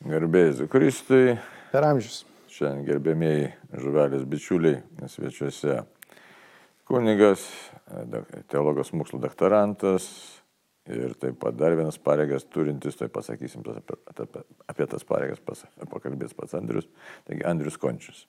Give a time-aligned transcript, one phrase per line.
[0.00, 1.34] Garbėjai Kristui.
[1.74, 2.22] Per amžius.
[2.48, 4.78] Šiandien gerbėmėjai žuvelės bičiuliai
[5.12, 5.82] svečiuose.
[6.88, 7.42] Kunigas,
[8.48, 10.06] teologijos mokslo doktorantas
[10.88, 14.42] ir taip pat dar vienas pareigas turintis, tai pasakysim apie, apie,
[14.72, 15.60] apie tas pareigas pas,
[15.92, 16.88] pakalbės pats Andrius,
[17.28, 18.24] taigi Andrius Končius.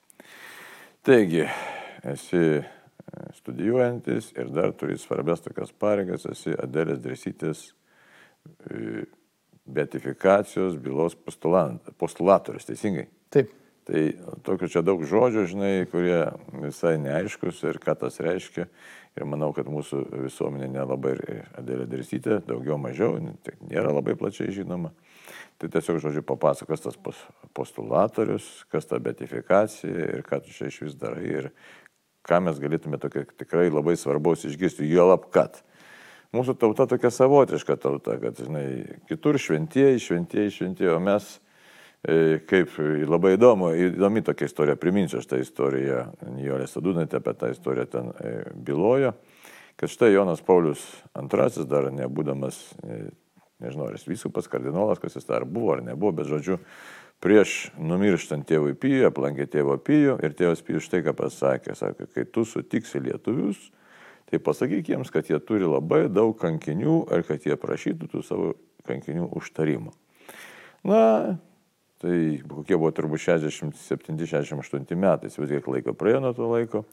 [1.02, 1.46] Taigi,
[2.12, 2.62] esi e,
[3.40, 7.64] studijuojantis ir dar turi svarbias tokias pareigas, esi Adelės Dresytės
[8.68, 9.08] e,
[9.66, 11.16] beatifikacijos bylos
[11.98, 13.08] postulatorius, teisingai?
[13.32, 13.58] Taip.
[13.82, 14.00] Tai
[14.46, 16.20] tokių čia daug žodžių, žinai, kurie
[16.62, 18.68] visai neaiškus ir ką tas reiškia.
[19.18, 21.16] Ir manau, kad mūsų visuomenė nelabai
[21.58, 24.92] adėlė darsytė, daugiau mažiau, tai nėra labai plačiai žinoma.
[25.58, 26.96] Tai tiesiog, žodžiu, papasakos tas
[27.58, 31.50] postulatorius, kas ta beatifikacija ir ką tu čia iš vis darai ir
[32.26, 35.58] ką mes galėtume tokio tikrai labai svarbaus išgirsti, jo lab kad
[36.36, 38.66] mūsų tauta tokia savotiška tauta, kad, žinai,
[39.10, 41.28] kitur šventieji, šventieji, šventieji, o mes,
[42.04, 42.76] e, kaip
[43.08, 48.12] labai įdomu, įdomi tokia istorija, priminsiu aš tą istoriją, Nijolė Sadūnaitė apie tą istoriją ten
[48.16, 49.12] e, bylojo,
[49.80, 50.84] kad štai Jonas Paulius
[51.18, 53.04] II, dar nebūdamas, e,
[53.62, 56.58] nežinau, ar jis vyskupas, kardinolas, kas jis dar buvo ar nebuvo, bet žodžiu,
[57.22, 62.24] prieš numirštant tėvui Pijų, aplankė tėvo Pijų ir tėvas Pijus štai ką pasakė, sakė, kai
[62.26, 63.68] tu sutiksi lietuvius,
[64.32, 68.52] tai pasakyk jiems, kad jie turi labai daug kankinių ir kad jie prašytų tų savo
[68.88, 69.92] kankinių užtarimo.
[70.88, 71.02] Na,
[72.02, 76.84] tai kokie buvo turbūt 67-68 metai, vis kiek laiko praėjo nuo to laiko,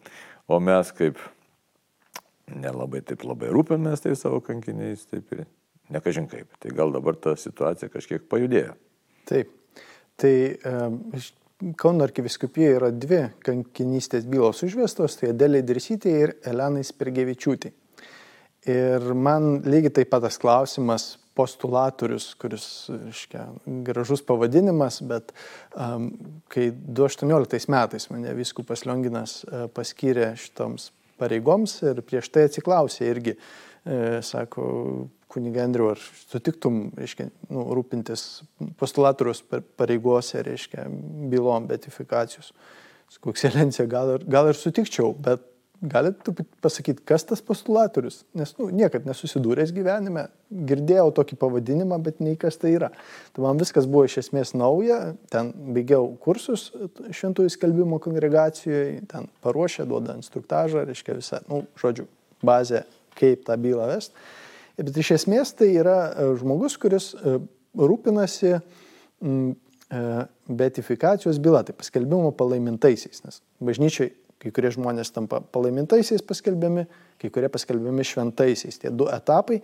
[0.52, 1.24] o mes kaip
[2.50, 5.48] nelabai taip labai rūpėmės tai savo kankiniais, taip ir
[5.94, 6.52] nekažin kaip.
[6.60, 8.76] Tai gal dabar ta situacija kažkiek pajudėjo.
[9.30, 9.56] Taip.
[10.20, 10.34] Tai
[10.68, 11.00] um,
[11.60, 17.74] Kauno arkiviskupijoje yra dvi kankinystės bylos užvestos, tai Adelė Dirsytė ir Elenai Spirgevičiūtė.
[18.72, 23.44] Ir man lygiai taip pat tas klausimas postulatorius, kuris, reiškia,
[23.88, 25.34] gražus pavadinimas, bet
[25.76, 26.08] um,
[26.52, 33.36] kai 2018 metais mane viskupas Lionginas uh, paskyrė šitoms pareigoms ir prieš tai atsiklausė irgi,
[33.36, 34.70] uh, sako,
[35.30, 36.02] kuniga Andriu, ar
[36.32, 38.26] sutiktum, reiškia, nu, rūpintis
[38.80, 39.44] postulatorius
[39.78, 40.88] pareigose, reiškia,
[41.32, 42.52] bylom, betifikacijos.
[43.10, 45.46] Sakau, ekscelencija, gal, ir, gal ir sutikčiau, bet
[45.82, 46.30] galit
[46.62, 48.24] pasakyti, kas tas postulatorius?
[48.38, 52.92] Nes, nu, niekad nesusidūręs gyvenime, girdėjau tokį pavadinimą, bet nei kas tai yra.
[53.36, 56.70] Tai man viskas buvo iš esmės nauja, ten baigiau kursus
[57.16, 62.10] šventųjų skelbimo kongregacijoje, ten paruošė, duoda instruktažą, reiškia visą, nu, žodžiu,
[62.46, 62.84] bazę,
[63.20, 64.16] kaip tą bylą vest.
[64.80, 67.36] Bet iš esmės tai yra e, žmogus, kuris e,
[67.80, 68.62] rūpinasi e,
[70.48, 76.86] beatifikacijos byla, tai paskelbimo palaimintaisiais, nes bažnyčiai kai kurie žmonės tampa palaimintaisiais paskelbiami,
[77.20, 78.78] kai kurie paskelbiami šventaisiais.
[78.80, 79.60] Tie du etapai.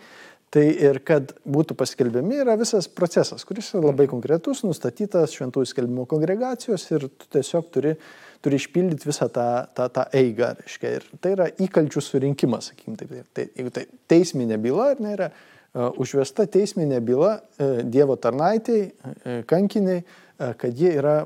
[0.51, 6.05] Tai ir kad būtų paskelbiami yra visas procesas, kuris yra labai konkretus, nustatytas šventųjų skelbimo
[6.07, 8.05] kongregacijos ir tu tiesiog turi uh,
[8.45, 9.47] turi išpildyti visą tą,
[9.77, 10.51] tą, tą eigą.
[10.61, 13.15] Reiškia, ir tai yra įkalčių surinkimas, sakykime taip.
[13.35, 18.85] Tai, jeigu tai teisminė byla ar ne yra uh, užvesta teisminė byla uh, Dievo tarnaitėjai,
[18.91, 21.17] uh, kankiniai, uh, kad jie yra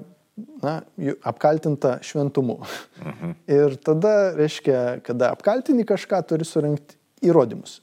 [0.63, 0.79] na,
[1.27, 2.61] apkaltinta šventumu.
[3.03, 3.35] Mhm.
[3.59, 7.81] Ir tada, reiškia, kada apkaltini kažką, turi surinkti įrodymus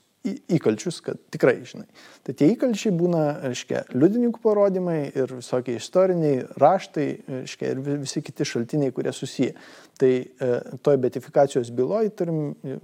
[0.57, 1.87] įkalčius, kad tikrai žinai.
[2.27, 7.07] Tai tie įkalčiai būna, reiškia, liudininkų parodymai ir visokie istoriniai raštai,
[7.43, 9.53] reiškia, ir visi kiti šaltiniai, kurie susiję.
[9.97, 10.49] Tai e,
[10.85, 12.41] toj betifikacijos byloje turim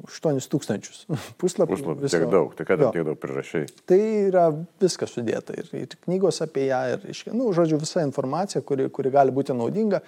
[0.08, 1.02] 8 tūkstančius
[1.40, 1.76] puslapių.
[1.76, 3.64] Puslapį, tiek daug, tai ką ten tiek daug prirašai?
[3.88, 4.46] Tai yra
[4.80, 9.12] viskas sudėta ir, ir knygos apie ją, ir, reiškia, nu, žodžiu, visa informacija, kuri, kuri
[9.12, 10.00] gali būti naudinga,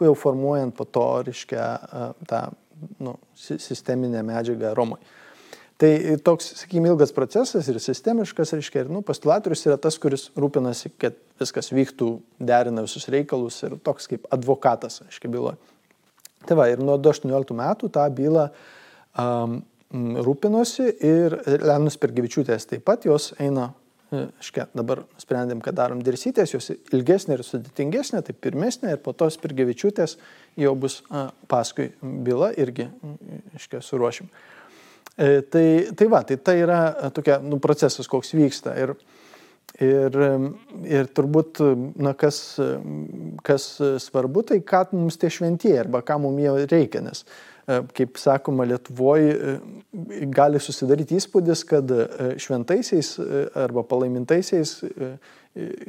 [0.00, 2.42] jau formuojant po to, reiškia, e, tą
[2.98, 5.19] nu, sisteminę medžiagą Romoje.
[5.80, 10.90] Tai toks, sakykime, ilgas procesas ir sistemiškas, reiškia, ir nu, postulatorius yra tas, kuris rūpinasi,
[11.00, 12.08] kad viskas vyktų,
[12.50, 15.56] derina visus reikalus ir toks kaip advokatas, aiškiai, byloje.
[16.44, 18.44] Tai va, ir nuo 18 metų tą bylą
[19.24, 19.56] um,
[20.28, 23.70] rūpinosi ir Lenus Pergyvičiūtės taip pat, jos eina,
[24.12, 29.40] aiškiai, dabar sprendėm, kad darom dirsytės, jos ilgesnė ir sudėtingesnė, tai pirmesnė ir po tos
[29.40, 30.18] Pergyvičiūtės
[30.60, 32.90] jau bus a, paskui byla irgi,
[33.56, 34.28] aiškiai, suruošim.
[34.28, 34.59] E,
[35.50, 38.72] tai, tai va, tai tai yra e, tokia, nu, procesas, koks vyksta.
[38.80, 38.94] Ir,
[39.84, 40.16] ir,
[40.88, 41.60] ir turbūt,
[42.00, 42.40] na, kas,
[43.46, 43.70] kas
[44.06, 47.24] svarbu, tai ką mums tie šventieji arba ką mums jie reikia, nes,
[47.66, 49.58] e, kaip sakoma, Lietuvoje
[50.32, 51.92] gali susidaryti įspūdis, kad
[52.40, 53.14] šventaisiais
[53.60, 54.78] arba palaimintaisiais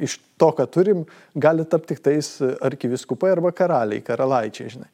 [0.02, 1.04] iš to, ką turim,
[1.38, 4.90] gali tapti tik tais arkiviskupai arba karaliai, karalaičiai, žinai.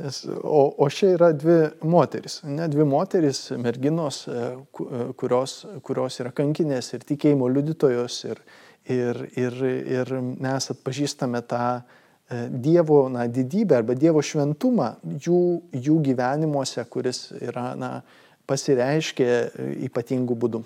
[0.00, 6.16] Nes, o, o čia yra dvi moteris, ne dvi moteris, merginos, e, e, kurios, kurios
[6.22, 8.44] yra kankinės ir tikėjimo liudytojos ir,
[8.90, 9.54] Ir, ir,
[9.86, 10.08] ir
[10.42, 14.88] mes atpažįstame tą e, Dievo na, didybę arba Dievo šventumą
[15.22, 17.92] jų, jų gyvenimuose, kuris yra, na,
[18.50, 19.28] pasireiškia
[19.86, 20.64] ypatingų būdų.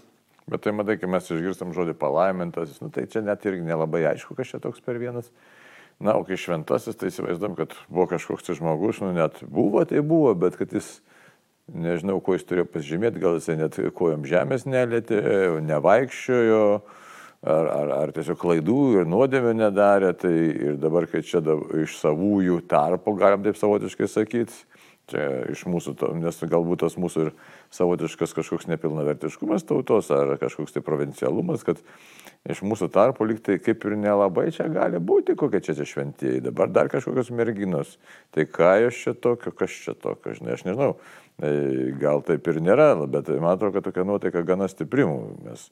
[0.49, 4.33] Bet tai matai, kai mes išgirstam žodį palaimintas, nu, tai čia net irgi nelabai aišku,
[4.39, 5.29] kas čia toks per vienas.
[5.97, 10.03] Na, o kai šventasis, tai įsivaizduom, kad buvo kažkoks tai žmogus, nu net buvo, tai
[10.05, 10.99] buvo, bet kad jis
[11.73, 15.23] nežinau, kuo jis turėjo pasižymėti, gal jisai net kojom žemės nelėtė,
[15.65, 16.63] nevaikščiojo,
[17.47, 20.35] ar, ar, ar tiesiog klaidų ir nuodėmė nedarė, tai
[20.69, 24.65] ir dabar, kai čia da, iš savųjų tarpo, galim taip savotiškai sakyti,
[25.11, 27.33] čia iš mūsų, to, nes galbūt tas mūsų ir
[27.75, 31.81] savotiškas kažkoks nepilnavertiškumas tautos, ar kažkoks tai provincialumas, kad
[32.51, 36.71] iš mūsų tarpo liktai kaip ir nelabai čia gali būti, kokie čia čia šventieji, dabar
[36.73, 37.97] dar kažkokios merginos,
[38.35, 40.93] tai ką jos čia tokio, kas čia tokio, žinai, aš nežinau.
[41.37, 41.51] E,
[42.01, 45.17] gal taip ir nėra, bet man atrodo, kad tokia nuotaika gana stiprimų.
[45.45, 45.67] Mes,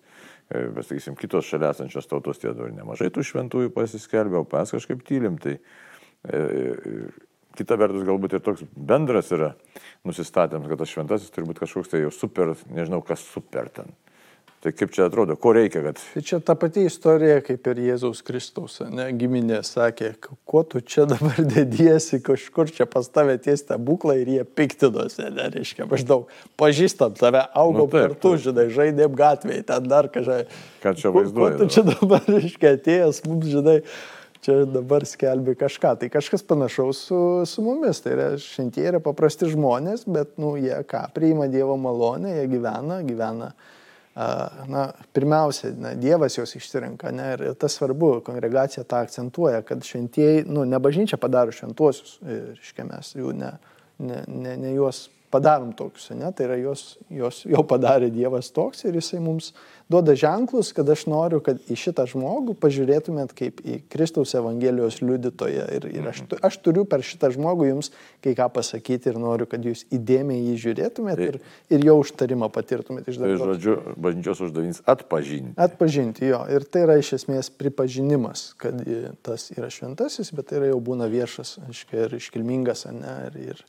[0.52, 5.06] mes sakysim, kitos šalia esančios tautos tie dar nemažai tų šventųjų pasiskelbė, o mes kažkaip
[5.08, 5.38] tylim.
[5.40, 6.98] Tai, e, e,
[7.56, 9.54] kita vertus, galbūt ir toks bendras yra
[10.04, 13.94] nusistatėms, kad tas šventasis turi būti kažkoks tai jau super, nežinau kas super ten.
[14.64, 15.98] Tai kaip čia atrodo, ko reikia, kad...
[16.14, 20.14] Tai čia ta pati istorija, kaip ir Jėzaus Kristaus, ne, giminė sakė,
[20.48, 25.50] kuo tu čia dabar dėdiesi, kažkur čia pas tavę tie stebuklai ir jie piktinosi, ne,
[25.52, 28.44] reiškia, maždaug pažįstam tave, augom nu, taip, kartu, taip.
[28.46, 30.40] žinai, žaidėm gatvėje, ten dar kažką.
[30.86, 31.60] Ką čia vaizduoji?
[31.60, 33.76] Tu čia dabar, reiškia, atėjęs, mums, žinai,
[34.48, 35.92] čia dabar skelbi kažką.
[36.00, 37.22] Tai kažkas panašaus su,
[37.52, 38.00] su mumis.
[38.00, 43.02] Tai yra, šiandien yra paprasti žmonės, bet, nu, jie ką, priima Dievo malonę, jie gyvena,
[43.04, 43.52] gyvena
[44.14, 47.10] na, pirmiausia, na, Dievas juos išsirenka.
[47.14, 52.86] Ne, ir tas svarbu, kongregacija tą akcentuoja, kad šventieji, nu, ne bažnyčia padaro šventuosius, reiškia,
[52.92, 53.50] mes jų ne,
[53.98, 58.84] ne, ne, ne juos padarom tokius, ne, tai yra juos, juos jau padarė Dievas toks
[58.86, 59.50] ir jisai mums
[59.88, 65.66] duoda ženklus, kad aš noriu, kad į šitą žmogų pažiūrėtumėt kaip į Kristaus Evangelijos liudytoją.
[65.76, 66.40] Ir, ir aš, mhm.
[66.48, 67.90] aš turiu per šitą žmogų jums
[68.24, 71.40] kai ką pasakyti ir noriu, kad jūs įdėmiai jį žiūrėtumėt tai, ir,
[71.76, 73.36] ir jo užtarimą patirtumėt iš dabar.
[73.36, 73.76] Tai žodžiu,
[74.06, 75.56] bažnyčios uždavinys atpažinti.
[75.66, 76.40] Atpažinti, jo.
[76.54, 78.80] Ir tai yra iš esmės pripažinimas, kad
[79.26, 83.64] tas yra šventasis, bet tai yra jau būna viešas, aiškiai, ir iškilmingas, ne, ir, ir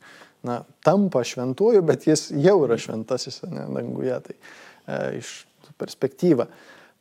[0.46, 4.16] na, tampa šventuoju, bet jis jau yra šventasis, ne, danguje.
[4.28, 5.36] Tai e, iš
[5.80, 6.48] perspektyvą.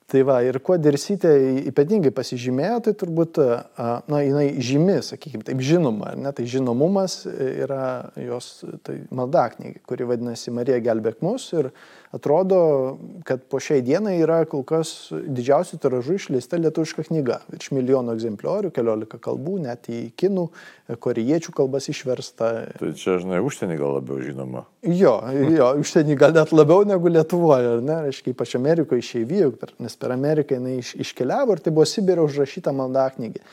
[0.05, 1.31] Tai va, ir kuo dirsytė
[1.71, 3.39] ypatingai pasižymėjo, tai turbūt,
[4.05, 8.51] na, jinai žymi, sakykime, taip žinoma, ne, tai žinomumas yra jos
[8.85, 11.71] tai maldaknygė, kuri vadinasi Marija gelbėk mus ir
[12.15, 12.59] atrodo,
[13.27, 17.41] kad po šiai dienai yra kol kas didžiausių tiražų išleista lietuviška knyga.
[17.51, 20.45] Virš milijono egzempliorių, keliolika kalbų, net į kinų,
[21.03, 22.51] korejiečių kalbas išversta.
[22.79, 24.63] Tai čia, žinai, užsienį gal labiau žinoma.
[24.87, 25.17] Jo,
[25.51, 27.99] jo užsienį gal net labiau negu Lietuvoje, ar ne?
[28.07, 29.51] Reiškia, ypač Amerikoje išeivijų,
[29.83, 33.43] nes per Ameriką jinai iš, iškeliavo ir tai buvo Sibiro užrašyta maldaknygė.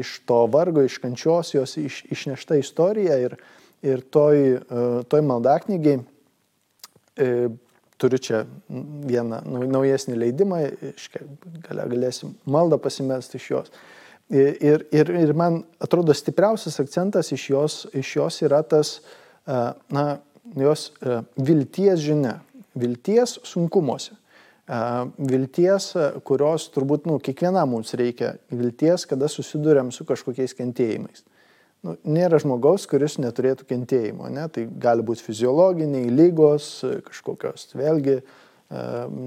[0.00, 3.36] Iš to vargo, iš kančios jos iš, išnešta istorija ir,
[3.84, 5.98] ir toj, e, toj maldaknygiai
[7.16, 7.28] e,
[8.00, 8.42] turiu čia
[9.08, 10.60] vieną naujesnį leidimą,
[11.66, 13.74] galia galėsim maldą pasimesti iš jos.
[14.34, 18.96] Ir, ir, ir man atrodo stipriausias akcentas iš jos, iš jos yra tas,
[19.46, 20.04] na,
[20.58, 20.88] jos
[21.36, 22.38] vilties žinia,
[22.74, 24.16] vilties sunkumuose.
[25.20, 25.90] Vilties,
[26.24, 31.26] kurios turbūt, nu, kiekvienam mums reikia, vilties, kada susidurėm su kažkokiais kentėjimais
[31.84, 34.30] nu, nėra žmogaus, kuris neturėtų kentėjimo.
[34.32, 34.48] Ne?
[34.52, 36.68] Tai gali būti fiziologiniai lygos,
[37.06, 38.22] kažkokios vėlgi e,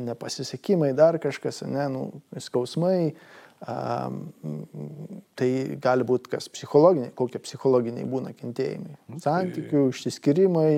[0.09, 2.07] nepasisekimai, dar kažkas, ne, nu,
[2.43, 3.13] skausmai.
[3.57, 5.47] Tai
[5.81, 8.99] gali būti kas psichologiniai, kokie psichologiniai būna kentėjimai.
[9.09, 9.93] Nu, Santykių, tai...
[9.95, 10.73] išsiskirimai,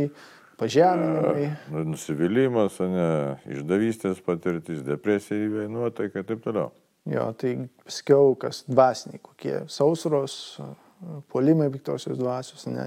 [0.60, 1.44] pažeminimai.
[1.44, 3.10] Ja, nusivylimas, ne,
[3.52, 6.72] išdavystės patirtis, depresija įveinuota ir taip toliau.
[7.10, 10.56] Jo, tai paskiau kas dvasiniai, kokie sausros,
[11.32, 12.84] puolimai piktosios dvasios, ne,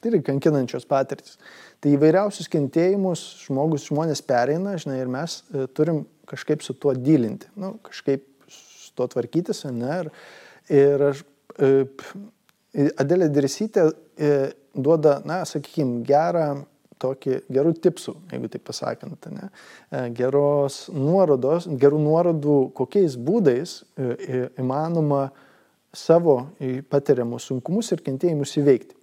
[0.00, 1.36] tai yra kankinančios patirtis.
[1.82, 7.50] Tai įvairiausius kentėjimus žmogus, žmonės pereina, žinai, ir mes e, turim kažkaip su tuo dylinti,
[7.60, 10.12] nu, kažkaip su tuo tvarkytis, ne, ir,
[10.72, 11.26] ir aš,
[11.60, 11.74] e,
[13.00, 14.32] Adelė Dirsytė e,
[14.76, 16.48] duoda, na, sakykime, gerą
[17.00, 19.50] tokį gerų tipsų, jeigu taip pasakant, ne,
[20.16, 23.82] geros nuorodos, gerų nuorodų, kokiais būdais
[24.56, 25.45] įmanoma e,
[25.96, 26.36] savo
[26.92, 28.96] patiriamus sunkumus ir kentėjimus įveikti.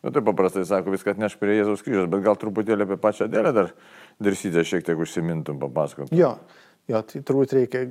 [0.00, 3.26] Na nu, tai paprastai sako, viską atneš prie Jėzaus kryžiaus, bet gal truputėlį apie pačią
[3.28, 3.74] dėlę dar
[4.24, 6.08] dirsytę šiek tiek užsimintum, papasakot.
[6.16, 6.38] Jo,
[6.88, 7.82] jo, tai turbūt reikia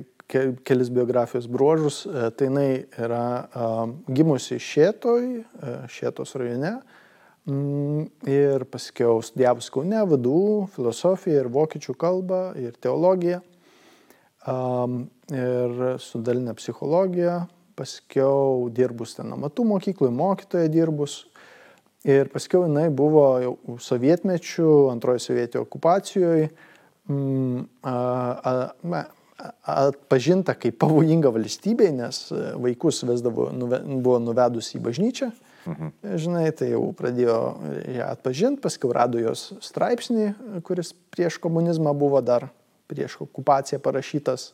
[0.66, 2.02] kelis biografijos bruožus.
[2.06, 6.72] E, tai jinai yra um, gimusi Šėtoj, e, Šėtos rajone
[7.46, 10.42] mm, ir paskiau studijavus Kaune, vadų,
[10.74, 13.38] filosofiją ir vokiečių kalbą ir teologiją.
[14.50, 17.44] um, ir su dalinė psichologija,
[17.80, 21.24] paskiau dirbus ten amatų mokykloje, mokytoja dirbus.
[22.08, 26.48] Ir paskiau jinai buvo jau sovietmečių, antrojo sovietio okupacijoje
[27.10, 27.66] mm,
[29.64, 32.22] atpažinta kaip pavojinga valstybė, nes
[32.60, 35.30] vaikus vesdavo, nuve, buvo nuvedus į bažnyčią.
[35.68, 35.92] Mhm.
[36.16, 37.36] Žinai, tai jau pradėjo
[37.98, 40.30] ją atpažinti, paskui rado jos straipsnį,
[40.64, 42.48] kuris prieš komunizmą buvo dar
[42.90, 44.50] prieš okupaciją parašytas,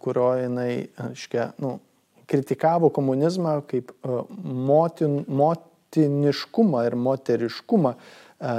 [0.00, 1.76] kurio jinai, aiškia, nu,
[2.30, 7.94] kritikavo komunizmą kaip e, motin, motiniškumą ir moteriškumą,
[8.40, 8.52] e,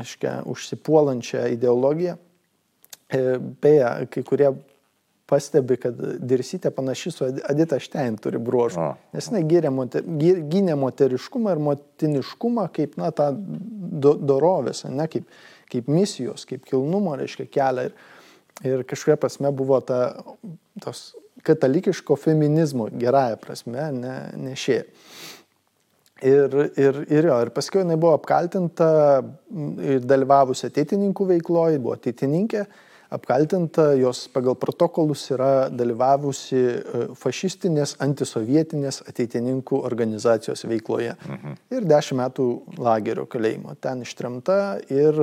[0.00, 2.16] aiškia, užsipuolančią ideologiją.
[3.08, 3.20] E,
[3.62, 4.54] beje, kai kurie
[5.26, 8.88] pastebi, kad Dirsytė panaši su Adita Štein turi bruožų.
[9.14, 15.26] Nes jinai moter, gynė moteriškumą ir motiniškumą kaip, na, tą do, dorovės, ne kaip,
[15.72, 17.88] kaip misijos, kaip kilnumo, reiškia, kelią.
[17.90, 17.96] Ir,
[18.70, 20.00] ir kažkuria prasme buvo ta,
[20.82, 21.08] tos
[21.44, 24.16] katalikiško feminizmo, gerąją prasme, ne,
[24.48, 24.80] nešė.
[26.24, 28.88] Ir, ir, ir jo, ir paskui jinai buvo apkaltinta
[29.84, 32.62] ir dalyvavusi ateitininkų veikloje, buvo ateitininkė,
[33.12, 41.12] apkaltinta, jos pagal protokolus yra dalyvavusi e, fašistinės, antisovietinės ateitininkų organizacijos veikloje.
[41.28, 41.60] Mhm.
[41.76, 42.48] Ir dešimt metų
[42.80, 43.76] lagerio kalėjimo.
[43.84, 45.20] Ten ištremta ir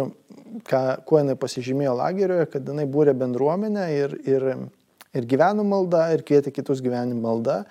[0.69, 4.49] ką, kuo jinai pasižymėjo lagerioje, kad jinai būrė bendruomenę ir, ir
[5.13, 7.63] ir gyveno malda, ir kvietė kitus gyventi malda.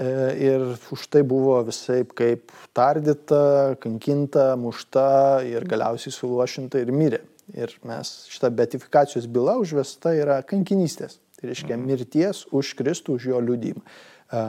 [0.00, 0.08] E,
[0.40, 0.64] ir
[0.94, 7.22] už tai buvo visai kaip tardyta, kankinta, mušta ir galiausiai suluošinta ir mirė.
[7.52, 11.18] Ir mes šitą beatifikacijos byla užvesta yra kankinystės.
[11.36, 11.88] Tai reiškia mhm.
[11.90, 13.82] mirties už Kristų, už jo liūdimą.
[13.82, 14.46] E,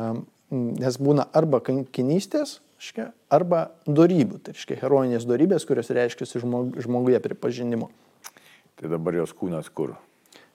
[0.53, 2.60] nes būna arba kankinystės,
[3.32, 6.27] arba darybių, tai reiškia herojinės darybės, kurios reiškia
[6.84, 7.89] žmoguje pripažinimo.
[8.80, 9.96] Tai dabar jos kūnas kur?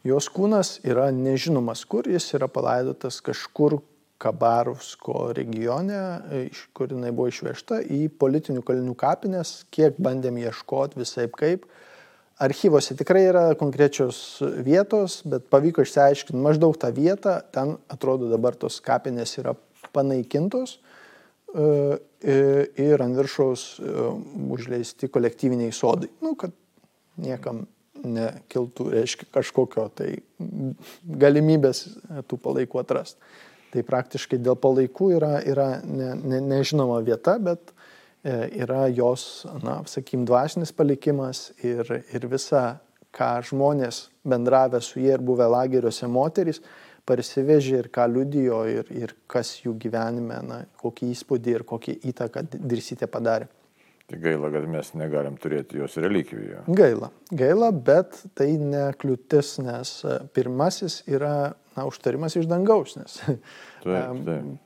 [0.06, 3.80] Jos kūnas yra nežinomas kur, jis yra palaidotas kažkur
[4.18, 5.98] Kabarovsko regione,
[6.48, 11.68] iš kur jinai buvo išvežta į politinių kalinių kapines, kiek bandėm ieškoti visai kaip.
[12.42, 18.78] Archyvose tikrai yra konkrečios vietos, bet pavyko išsiaiškinti maždaug tą vietą, ten atrodo dabar tos
[18.82, 19.54] kapinės yra
[19.94, 22.36] panaikintos e, e,
[22.86, 23.96] ir ant viršaus e,
[24.54, 26.10] užleisti kolektyviniai sodai.
[26.22, 26.54] Nu, kad
[27.18, 27.66] niekam
[28.04, 30.10] nekiltų, reiškia, kažkokio tai
[31.04, 31.84] galimybės
[32.28, 33.20] tų palaikų atrasti.
[33.72, 37.74] Tai praktiškai dėl palaikų yra, yra ne, ne, nežinoma vieta, bet
[38.24, 42.78] e, yra jos, na, sakykim, dvasinis palikimas ir, ir visa,
[43.12, 46.62] ką žmonės bendravę su jie ir buvę lageriuose moterys,
[47.08, 52.44] parsivežė ir ką liudijo ir, ir kas jų gyvenime, na, kokį įspūdį ir kokį įtaką
[52.56, 53.48] dirsytė padarė.
[54.08, 56.62] Tai gaila, kad mes negalim turėti jos relikvijoje.
[56.72, 61.32] Gaila, gaila, bet tai nekliūtis, nes e, pirmasis yra,
[61.76, 63.18] na, užtarimas iš dangaus, nes
[63.84, 64.22] taip,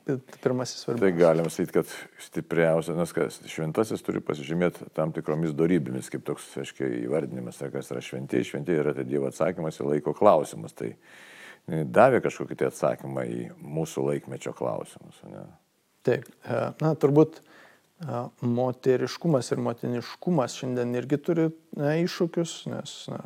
[0.07, 0.39] taip.
[0.45, 1.03] pirmasis svarbus.
[1.03, 1.91] Tai galim sakyti, kad
[2.23, 7.91] stipriausias, nes kas šventasis turi pasižymėti tam tikromis darybėmis, kaip toks, aiškiai, įvardinimas, ar kas
[7.91, 10.79] yra šventieji, šventieji yra tai Dievo atsakymas į laiko klausimus.
[10.79, 10.93] Tai
[11.67, 15.19] davė kažkokį tai atsakymą į mūsų laikmečio klausimus.
[15.35, 15.49] Ne?
[16.07, 17.43] Taip, e, na, turbūt
[18.41, 21.47] moteriškumas ir motiniškumas šiandien irgi turi
[21.79, 23.21] na, iššūkius, nes na,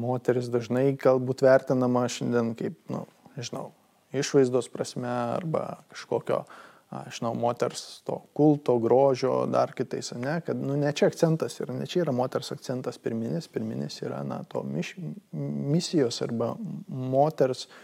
[0.00, 3.70] moteris dažnai galbūt vertinama šiandien kaip, na, nu, nežinau,
[4.16, 6.42] išvaizdos prasme arba kažkokio,
[6.90, 11.76] aš žinau, moters to kulto, grožio, dar kitais, ne, kad, nu, ne čia akcentas yra,
[11.76, 14.96] ne čia yra moters akcentas pirminis, pirminis yra, na, to miš,
[15.30, 16.54] misijos arba
[16.88, 17.78] moters uh,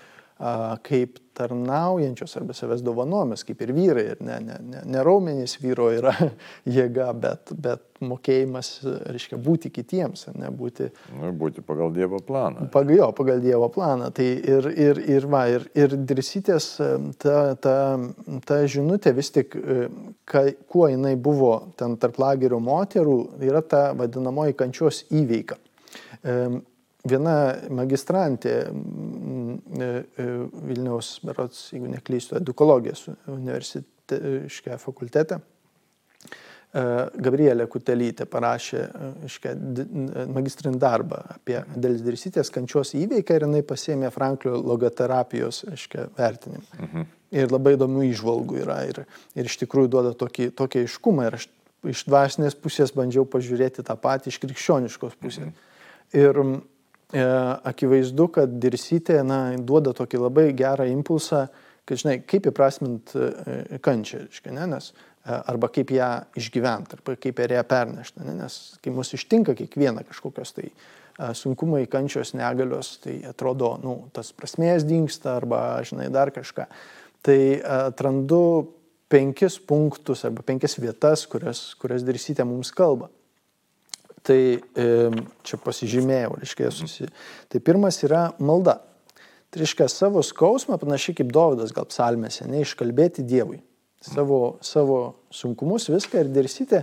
[0.85, 4.05] kaip tarnaujančios arba savęs dovanomis, kaip ir vyrai.
[4.13, 6.13] Ir ne, ne, ne, ne raumenys vyro yra
[6.77, 10.91] jėga, bet, bet mokėjimas, reiškia, būti kitiems, ne būti.
[11.17, 12.69] Nu, būti pagal Dievo planą.
[12.73, 14.11] Pagal jo, pagal Dievo planą.
[14.17, 16.71] Tai ir, ir, ir, va, ir, ir dirsytės
[17.23, 17.77] ta, ta,
[18.45, 19.57] ta žinutė vis tik,
[20.29, 25.61] ka, kuo jinai buvo ten tarp lagerio moterų, yra ta vadinamoji kančios įveika
[27.09, 27.35] viena
[27.75, 28.71] magistrantė e,
[29.81, 30.29] e,
[30.69, 35.43] Vilniaus, berots, jeigu neklystu, edukologijos universitete, fakultete.
[36.77, 38.81] Gabrielė Kutelytė parašė
[39.25, 39.55] iškia,
[40.35, 46.67] magistrinį darbą apie Dėlis Dirsytės kančios įveiką ir jinai pasėmė Franklio logoterapijos iškia, vertinimą.
[46.77, 47.07] Mhm.
[47.39, 49.01] Ir labai įdomių išvalgų yra ir,
[49.39, 51.49] ir iš tikrųjų duoda tokį, tokį aiškumą ir aš
[51.87, 55.49] iš dvasinės pusės bandžiau pažiūrėti tą patį iš krikščioniškos pusės.
[55.49, 55.65] Mhm.
[56.21, 56.76] Ir E,
[57.15, 61.47] akivaizdu, kad dirsytė na, duoda tokį labai gerą impulsą,
[61.87, 67.15] kad, žinai, kaip įprasmint e, kančią, reiškia, ne, nes, e, arba kaip ją išgyventi, arba
[67.23, 70.71] kaip ją pernešti, ne, nes kai mus ištinka kiekviena kažkokios tai
[71.17, 76.67] sunkumai, kančios, negalios, tai atrodo, nu, tas prasmės dinksta arba, žinai, dar kažką.
[77.25, 77.39] Tai
[77.89, 78.43] atrandu
[79.09, 83.09] penkis punktus arba penkias vietas, kurias, kurias Dirsytė mums kalba.
[84.27, 84.41] Tai
[85.47, 87.07] čia pasižymėjau, reiškia, susi...
[87.53, 88.81] Tai pirmas yra malda.
[89.51, 93.61] Tai reiškia savo skausmą, panašiai kaip Dovydas gal psalmėse, neiškalbėti Dievui.
[94.03, 94.99] Savo, savo
[95.35, 96.83] sunkumus viską ir dirsite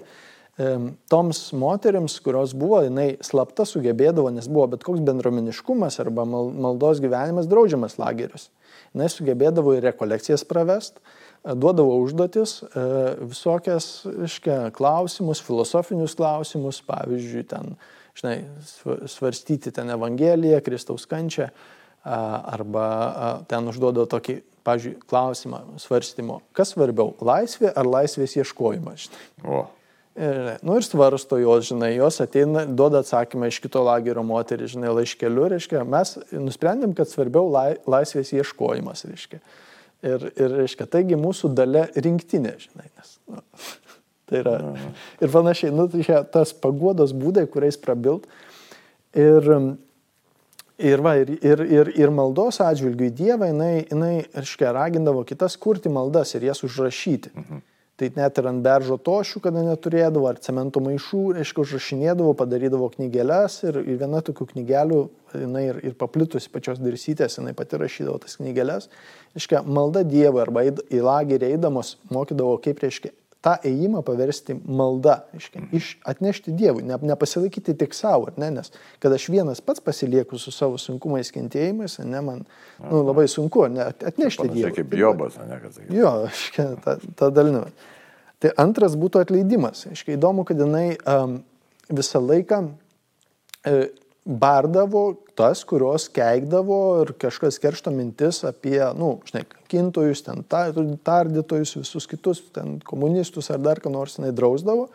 [1.09, 7.49] toms moteriams, kurios buvo, jinai slapta sugebėdavo, nes buvo bet koks bendromeniškumas arba maldos gyvenimas
[7.49, 8.51] draudžiamas lagerius.
[8.93, 10.99] Jis sugebėdavo ir rekolekcijas pravest,
[11.43, 12.85] duodavo užduotis, e,
[13.25, 17.73] visokias, iškia, klausimus, filosofinius klausimus, pavyzdžiui, ten,
[18.19, 18.37] žinai,
[19.09, 21.49] svarstyti ten Evangeliją, Kristaus kančią
[22.03, 22.87] arba
[23.47, 29.09] ten užduoda tokį, pavyzdžiui, klausimą svarstymo, kas svarbiau- laisvė ar laisvės ieškojimas.
[29.43, 29.65] O.
[30.13, 34.91] Ir, nu ir svarsto jos, žinai, jos ateina, duoda atsakymą iš kito lagerio moterį, žinai,
[34.93, 39.41] laiškeliu, reiškia, mes nusprendėm, kad svarbiau lai, laisvės ieškojimas, reiškia.
[40.03, 43.15] Ir, ir, reiškia, taigi mūsų dalė rinktinė, žinai, nes.
[43.31, 43.41] Nu,
[44.29, 44.59] tai yra.
[45.17, 48.29] Ir panašiai, nu, tai tas paguodos būdai, kuriais prabilt.
[49.17, 49.49] Ir
[50.83, 55.53] Ir, va, ir, ir, ir, ir maldos atžvilgių į Dievą jinai, jinai reiškia, ragindavo kitas
[55.61, 57.29] kurti maldas ir jas užrašyti.
[57.37, 57.61] Mhm.
[57.93, 63.59] Tai net ir ant beržo tošių, kada neturėdavo, ar cemento maišų, reiškia, užrašinėdavo, padarydavo knygelės
[63.67, 65.01] ir, ir viena tokių knygelių,
[65.37, 68.89] jinai ir, ir paplitusi pačios dirsytės, jinai pati rašydavo tas knygelės.
[69.37, 75.63] Reiškia, malda Dievui arba į lagerį eidamos mokydavo, kaip reiškia tą ėjimą paversti malda, iškia,
[75.75, 78.71] iš, atnešti Dievui, ne, nepasilaikyti tik savo, ne, nes
[79.03, 82.43] kad aš vienas pats pasilieku su savo sunkumais, kentėjimais, ne, man
[82.79, 84.75] nu, labai sunku ne, atnešti Dievui.
[84.77, 85.97] Kaip Jobas, ne, kad sakytum.
[85.97, 87.65] Jo, iškia, ta, ta dalinu.
[88.43, 89.85] Tai antras būtų atleidimas.
[89.91, 91.37] Iškia, įdomu, kad jinai um,
[91.91, 92.63] visą laiką
[93.63, 93.75] e,
[94.25, 95.03] bardavo
[95.35, 102.07] tas, kurios keikdavo ir kažkas keršto mintis apie, na, nu, žinai, kintojus, ten tardytojus, visus
[102.07, 104.87] kitus, ten komunistus ar dar ką nors jinai drausdavo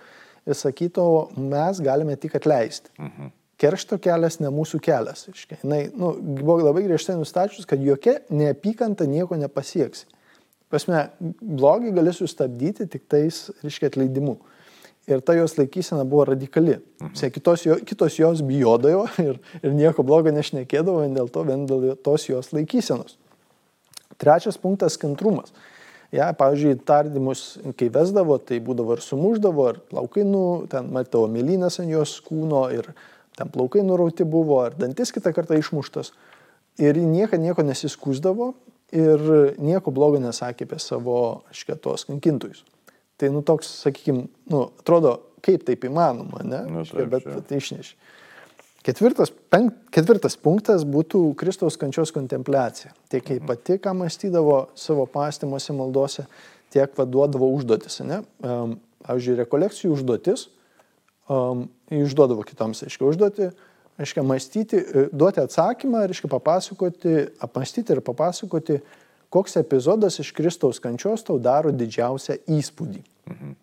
[0.48, 2.94] ir sakydavo, mes galime tik atleisti.
[2.98, 3.34] Mhm.
[3.58, 5.24] Keršto kelias ne mūsų kelias.
[5.32, 5.58] Iškai.
[5.64, 10.04] Jinai nu, buvo labai griežtai nustačius, kad jokia neapykanta nieko nepasieks.
[10.70, 11.08] Pasme,
[11.42, 14.36] blogį gali sustabdyti tik tais, reiškia, atleidimu.
[14.38, 14.57] Mhm.
[15.08, 16.76] Ir ta jos laikysena buvo radikali.
[17.00, 17.32] Mhm.
[17.32, 21.94] Kitos, jo, kitos jos bijodavo ir, ir nieko blogo nešnekėdavo vien dėl to, vien dėl
[22.04, 23.16] tos jos laikysenos.
[24.18, 25.52] Trečias punktas- kantrumas.
[26.12, 31.76] Ja, pavyzdžiui, tardymus, kai vesdavo, tai būdavo ir sumuždavo, ir plaukai, nu, ten matavo mėlynas
[31.82, 32.88] ant jos kūno, ir
[33.36, 36.14] ten plaukai nurauti buvo, ir dantis kitą kartą išmuštas.
[36.80, 38.54] Ir ji niekada nieko nesiskusdavo
[38.96, 39.28] ir
[39.60, 42.64] nieko blogo nesakė apie savo, škėtos kankintojus.
[43.18, 46.62] Tai, nu, toks, sakykime, nu, atrodo, kaip taip įmanoma, ne?
[46.70, 47.96] Nu, taip, bet tai išneši.
[48.86, 52.92] Ketvirtas, penk, ketvirtas punktas būtų Kristaus kančios kontempliacija.
[53.10, 53.48] Tiek kaip mhm.
[53.50, 56.28] pati, ką mąstydavo savo pastymuose, maldose,
[56.72, 57.98] tiek vaduodavo užduotis.
[58.06, 58.22] Ne?
[58.44, 60.46] Um, pavyzdžiui, rekolekcijų užduotis,
[61.32, 63.50] um, išduodavo kitams, aiškiai, užduoti,
[63.98, 68.78] aiškiai, mąstyti, duoti atsakymą, aiškiai, papasakoti, apmastyti ir papasakoti,
[69.32, 73.02] koks epizodas iš Kristaus kančios tau daro didžiausią įspūdį.
[73.30, 73.56] Mhm.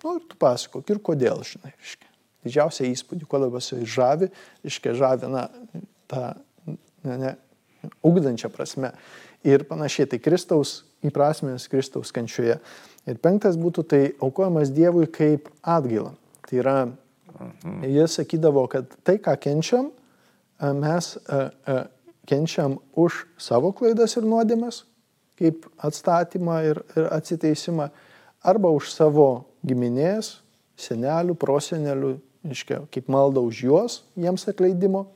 [0.00, 2.08] Nu, ir tu pasakok, ir kodėl, žinai, iškia.
[2.46, 4.30] Didžiausią įspūdį, kuo labiausiai žavi,
[4.64, 5.42] iškia žavi, na,
[6.08, 6.22] tą,
[7.04, 7.34] ne, ne,
[8.00, 8.94] ugdančią prasme.
[9.44, 12.58] Ir panašiai, tai Kristaus įprasmės Kristaus kančioje.
[13.08, 16.14] Ir penktas būtų tai aukojamas Dievui kaip atgaila.
[16.48, 16.76] Tai yra,
[17.36, 17.84] mhm.
[17.88, 19.90] jis sakydavo, kad tai, ką kenčiam,
[20.60, 21.12] mes
[22.28, 24.84] kenčiam už savo klaidas ir nuodėmes,
[25.40, 27.88] kaip atstatymą ir, ir atsiteisimą,
[28.44, 29.30] arba už savo
[29.66, 30.38] giminės,
[30.80, 32.14] senelių, prosenelių,
[32.52, 35.06] iškia, kaip malda už juos, jiems atleidimo,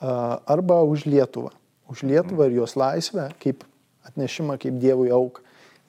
[0.00, 1.52] arba už Lietuvą.
[1.88, 3.64] Už Lietuvą ir jos laisvę, kaip
[4.08, 5.42] atnešimą, kaip Dievui auk.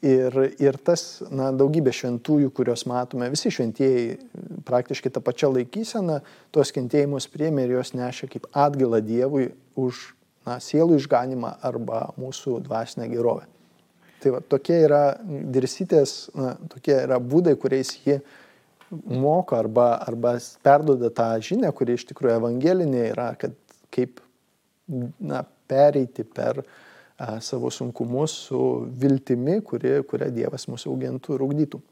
[0.06, 4.20] Ir, ir tas, na, daugybė šventųjų, kuriuos matome, visi šventieji
[4.68, 6.20] praktiškai tą pačią laikyseną,
[6.54, 10.04] tuos kentėjimus priemė ir juos nešė kaip atgailą Dievui už
[10.46, 13.48] na, sielų išganimą arba mūsų dvasinę gerovę.
[14.24, 15.02] Tai va, tokie yra
[15.54, 18.18] dirsytės, na, tokie yra būdai, kuriais ji
[18.90, 23.54] moko arba, arba perduoda tą žinią, kuri iš tikrųjų evangelinė yra, kad
[23.94, 24.22] kaip
[24.88, 28.64] na, pereiti per a, savo sunkumus su
[29.02, 31.84] viltimi, kuri, kurią Dievas mūsų augintų ir ugdytų.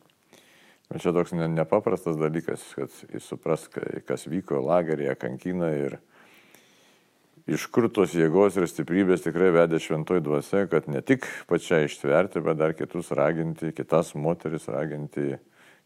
[1.02, 3.66] Čia toks nepaprastas dalykas, kad jis supras,
[4.06, 5.98] kas vyko lageryje, kankina ir
[7.50, 12.42] iš kur tos jėgos ir stiprybės tikrai vedė šventoji dvasia, kad ne tik pačiai ištverti,
[12.46, 15.36] bet dar kitus raginti, kitas moteris raginti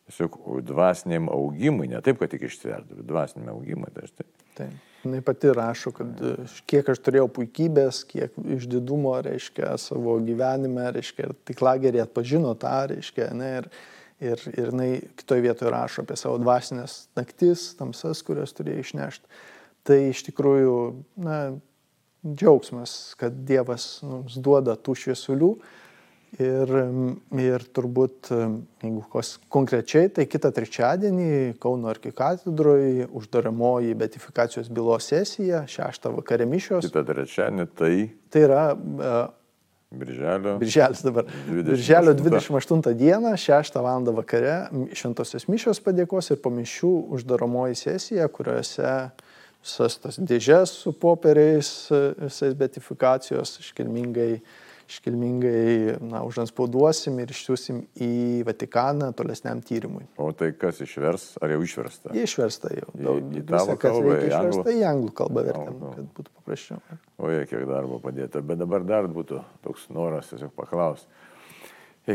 [0.09, 3.91] tiesiog dvasiniam augimui, ne taip, kad tik ištvertų, bet dvasiniam augimui.
[3.93, 4.29] Tai aš tai.
[4.57, 4.77] Taip.
[5.03, 6.33] Jis pati rašo, kad e,
[6.67, 13.29] kiek aš turėjau puikybės, kiek išdidumo, reiškia, savo gyvenime, reiškia, tik lagerį atpažino tą, reiškia,
[13.37, 13.69] ne, ir,
[14.19, 14.89] ir, ir jinai
[15.21, 19.39] kitoje vietoje rašo apie savo dvasinės naktis, tamsas, kurias turėjo išnešti.
[19.89, 20.77] Tai iš tikrųjų,
[21.25, 21.37] na,
[22.21, 25.53] džiaugsmas, kad Dievas mums duoda tų šviesulių.
[26.37, 26.71] Ir,
[27.41, 28.27] ir turbūt,
[28.83, 36.85] jeigu kas konkrečiai, tai kitą trečiadienį Kauno arkikatedroje uždaramoji betifikacijos bylos sesija, šeštą vakarė mišios.
[36.85, 37.93] Kitą trečiadienį tai.
[38.29, 38.61] Tai yra
[39.89, 40.59] Birželio.
[40.61, 41.25] Birželis dabar.
[41.47, 41.65] 28.
[41.65, 44.05] Birželio 28 dieną, 6 val.
[44.13, 48.91] vakare, šventosios mišios padėkos ir po mišių uždaromoji sesija, kuriuose
[49.63, 51.69] visas tas dėžes su popieriais,
[52.19, 54.39] visais betifikacijos iškilmingai,
[54.89, 58.11] iškilmingai na, užanspauduosim ir išsiusim į
[58.47, 60.07] Vatikaną tolesniam tyrimui.
[60.17, 62.15] O tai kas išvers, ar jau išversta?
[62.17, 62.89] Išversta jau.
[62.95, 64.65] Daug, į, į tavo kalbą, į anglų?
[64.73, 65.95] Į anglų kalbą vertėm, no, no.
[65.97, 66.99] kad būtų paprasčiau.
[67.19, 71.27] O jie kiek darbo padėta, bet dabar dar būtų toks noras tiesiog paklausti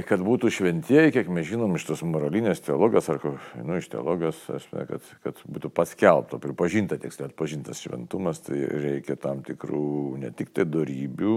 [0.03, 3.21] kad būtų šventieji, kiek mes žinom iš tos moralinės teologijos, ar
[3.63, 9.45] nu, iš teologijos, asme, kad, kad būtų paskelbta, pripažinta, tiksliau atpažintas šventumas, tai reikia tam
[9.47, 11.37] tikrų ne tik tai darybių,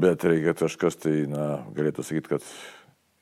[0.00, 2.46] bet reikia kažkas tai, na, galėtų sakyti, kad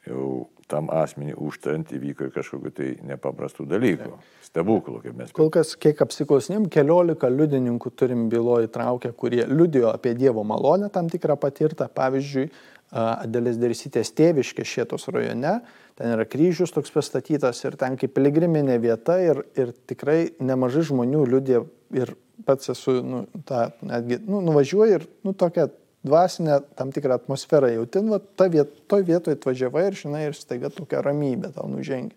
[0.06, 0.28] jau
[0.70, 4.10] tam asmenį užtariant įvyko kažkokiu tai nepaprastų dalykų,
[4.48, 5.34] stebuklų, kaip mes.
[5.36, 11.10] Kol kas, kiek apsiklausinėm, keliolika liudininkų turim byloje įtraukę, kurie liudijo apie Dievo malonę tam
[11.12, 12.48] tikrą patirtą, pavyzdžiui,
[12.96, 15.58] Adelės Darysytės tėviškė Šėtos rajone,
[15.98, 21.24] ten yra kryžius toks pastatytas ir ten kaip piligriminė vieta ir, ir tikrai nemažai žmonių
[21.32, 21.60] liūdė
[21.98, 22.14] ir
[22.46, 25.68] pats esu, nu, tą, netgi, nu, nuvažiuoju ir, nu, tokia
[26.06, 30.70] dvasinė tam tikrą atmosferą jautin, va, ta viet, toj vietoje atvažiavai ir, žinai, ir staiga
[30.72, 32.14] tokia ramybė tau nužengia.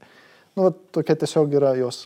[0.55, 2.05] Nu, va, tokia tiesiog yra jos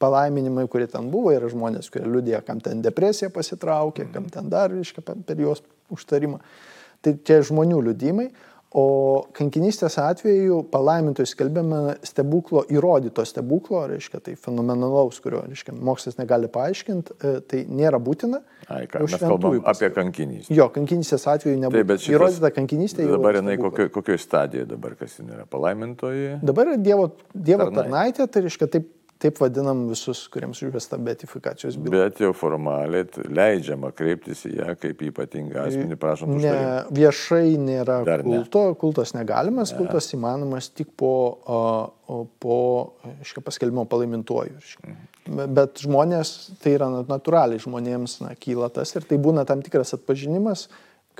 [0.00, 4.72] palaiminimai, kurie ten buvo, yra žmonės, kurie liūdė, kam ten depresija pasitraukė, kam ten dar,
[4.72, 5.60] reiškia, per jos
[5.92, 6.40] užtarimą.
[7.04, 8.30] Tai čia žmonių liudymai.
[8.70, 16.46] O kankinystės atveju palaimintojų skelbiame stebuklo, įrodyto stebuklo, reiškia, tai fenomenalaus, kurio, reiškia, mokslas negali
[16.54, 18.38] paaiškinti, e, tai nėra būtina.
[18.68, 20.54] Ai, ką, mes kalbam apie kankinystę.
[20.54, 21.80] Jo, kankinystės atveju nebūtina.
[21.80, 23.16] Taip, bet šitas, įrodyta kankinystė jau.
[23.16, 26.38] Dabar jinai kokioje kokio stadijoje dabar, kas yra palaimintoji?
[26.46, 28.86] Dabar yra Dievo, dievo tarnaitė, tai reiškia, taip
[29.20, 32.06] Taip vadinam visus, kuriems užvesta betifikacijos byla.
[32.06, 36.38] Bet jau formaliai leidžiama kreiptis į ją kaip ypatingą asmenį, prašom.
[36.40, 36.54] Ne,
[36.96, 38.78] viešai nėra Dar kulto, ne.
[38.80, 39.80] kultas negalimas, ne.
[39.82, 41.12] kultas įmanomas tik po,
[42.40, 42.56] po
[43.20, 44.56] iškia, paskelbimo palaimintuoju.
[44.86, 45.50] Mhm.
[45.58, 50.70] Bet žmonės, tai yra natūraliai žmonėms na, kyla tas ir tai būna tam tikras atpažinimas,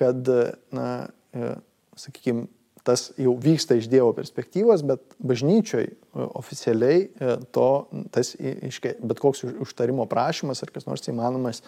[0.01, 0.25] kad,
[0.73, 0.89] na,
[1.37, 1.53] e,
[2.01, 2.49] sakykime,
[2.87, 5.95] tas jau vyksta iš Dievo perspektyvos, bet bažnyčioj e,
[6.41, 7.71] oficialiai e, to,
[8.15, 11.65] tas, bet koks užtarimo prašymas ar kas nors įmanomas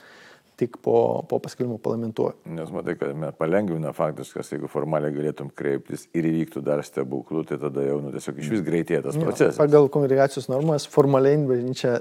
[0.61, 2.37] tik po, po paskelbimo parlamentuoju.
[2.55, 7.87] Nes matai, kad palengvina faktas, jeigu formaliai galėtum kreiptis ir įvyktų dar stebuklų, tai tada
[7.87, 9.57] jau nu, tiesiog iš vis greitėja tas procesas.
[9.57, 11.97] Ja, pagal kongregacijos normas formaliai bažnyčia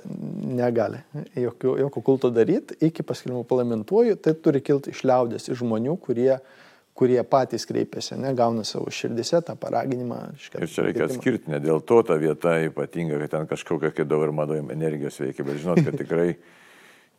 [0.59, 0.99] negali
[1.39, 6.33] jokio, jokio kulto daryti iki paskelbimo parlamentuoju, tai turi kilti iš liaudės, iš žmonių, kurie
[6.35, 6.59] uh,
[6.93, 10.21] kurie patys kreipiasi, negauna savo širdise tą paraginimą.
[10.59, 14.33] Ir čia reikia atskirti, ne dėl to ta vieta ypatinga, kad ten kažkokia kaip dabar
[14.35, 16.33] madojam energijos veikia, bet žinot, kad tikrai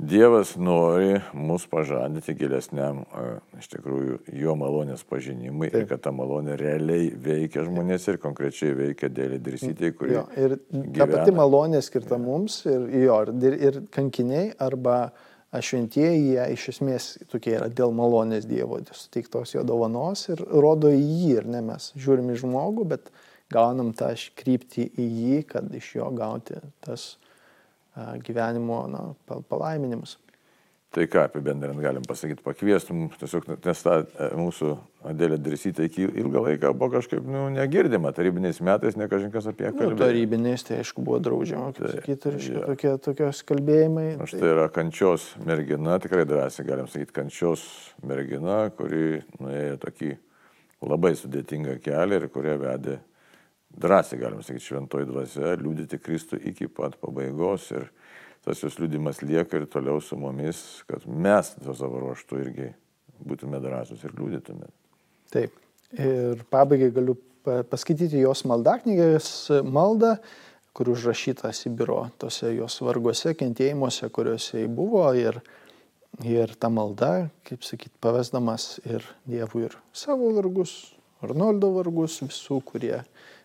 [0.02, 3.02] Dievas nori mus pažadinti gilesniam,
[3.60, 5.82] iš tikrųjų, jo malonės pažinimui Taip.
[5.82, 10.16] ir kad ta malonė realiai veikia žmonės ir konkrečiai veikia dėlį dirsytėjai, kurie...
[10.16, 10.56] Jo, ir
[10.96, 12.22] ta pati malonė skirta ja.
[12.24, 15.28] mums ir, jo, ir, ir kankiniai arba uh,
[15.60, 21.02] šventieji jie iš esmės tokie yra dėl malonės Dievo, suteiktos jo dovanos ir rodo į
[21.02, 23.10] jį ir ne mes žiūrim į žmogų, bet
[23.52, 27.16] gaunam tą kryptį į jį, kad iš jo gauti tas
[28.24, 29.02] gyvenimo na,
[29.50, 30.16] palaiminimus.
[30.92, 34.72] Tai ką apibendrinant galim pasakyti, pakviestum tiesiog, nes ta e, mūsų
[35.08, 39.94] Adėlė Drisytė iki ilgą laiką buvo kažkaip nu, negirdima, tarybiniais metais nekažinkas apie kalbėjo.
[39.96, 42.64] Nu, tarybiniais tai aišku buvo draudžiama, kaip tai, sakyti, ir ja.
[42.68, 44.04] tokie, tokios kalbėjimai.
[44.26, 47.64] Aš tai yra kančios mergina, tikrai drąsiai galim sakyti, kančios
[48.04, 50.12] mergina, kuri nuėjo tokį
[50.92, 53.00] labai sudėtingą kelią ir kurie vedė
[53.80, 57.70] drąsiai, galim sakyti, šventoji dvasia, liūdėti Kristų iki pat pabaigos.
[57.72, 57.88] Ir,
[58.44, 62.70] tas jos liūdimas lieka ir toliau su mumis, kad mes savo ruoštų irgi
[63.22, 64.70] būtume drąsus ir liūdytume.
[65.32, 65.54] Taip.
[65.92, 69.26] Ir pabaigai galiu paskaityti jos maldaknygės
[69.68, 70.16] maldą,
[70.72, 75.04] kur užrašyta Sibiro, tose jos varguose, kentėjimuose, kuriuose jį buvo.
[75.18, 75.42] Ir,
[76.24, 83.02] ir ta malda, kaip sakyt, pavesdamas ir Dievui ir savo vargus, Arnoldo vargus, visų, kurie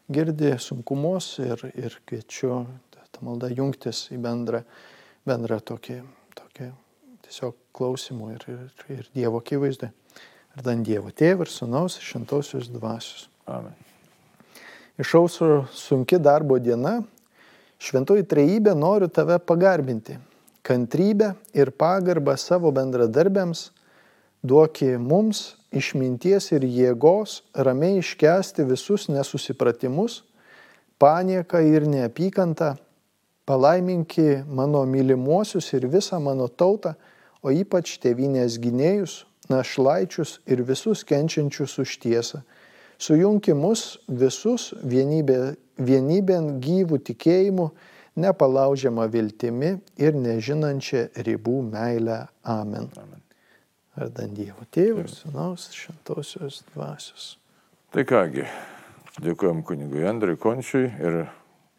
[0.10, 2.64] girdi sunkumus ir, ir kviečiu
[3.14, 4.64] tą maldą jungtis į bendrą,
[5.28, 6.02] bendrą tokį,
[6.38, 6.72] tokį
[7.28, 9.92] tiesiog klausimų ir, ir, ir Dievo akivaizdai.
[10.58, 13.28] Ir dan Dievo tėvų ir sunaus ir šventosios dvasios.
[13.48, 13.76] Amen.
[14.98, 17.04] Išauso sunki darbo diena,
[17.78, 20.18] šventoji trejybė noriu tave pagarbinti.
[20.66, 23.70] Kantrybę ir pagarbą savo bendradarbiams
[24.42, 30.24] duoki mums išminties ir jėgos ramiai iškesti visus nesusipratimus,
[30.98, 32.74] panieką ir neapykantą,
[33.48, 36.94] palaiminki mano mylimuosius ir visą mano tautą,
[37.42, 42.44] o ypač tėvinės gynėjus, našlaičius ir visus kenčiančius už tiesą
[42.98, 47.70] sujungi mus visus vienybė, vienybėn gyvų tikėjimu,
[48.18, 52.26] nepalaužiamą viltimi ir nežinančią ribų meilę.
[52.44, 52.90] Amen.
[52.98, 53.22] Amen.
[53.98, 57.36] Ar dan Dievo tėvas, sunaus, šventosios dvasios.
[57.94, 58.46] Tai kągi,
[59.24, 61.24] dėkojom kunigui Andriui Končiui ir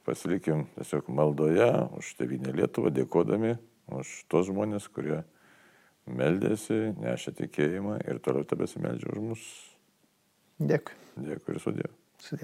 [0.08, 1.68] pasilikim tiesiog maldoje
[2.00, 3.56] už tevinę Lietuvą, dėkodami
[3.92, 5.22] už tos žmonės, kurie
[6.08, 9.48] meldėsi, nešė tikėjimą ir toliau tebesimeldžia už mus.
[10.58, 10.96] Dėkui.
[11.20, 11.92] Dėkui ir sudėjau.
[12.18, 12.36] Sudė.